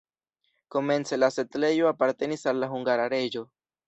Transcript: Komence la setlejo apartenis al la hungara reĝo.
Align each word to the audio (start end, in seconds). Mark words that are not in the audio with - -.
Komence 0.75 1.19
la 1.19 1.29
setlejo 1.35 1.85
apartenis 1.89 2.47
al 2.53 2.63
la 2.65 2.71
hungara 2.73 3.07
reĝo. 3.15 3.45